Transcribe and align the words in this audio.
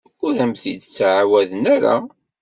Ur 0.25 0.33
am-t-id-ttɛawaden 0.43 1.63
ara. 1.75 1.95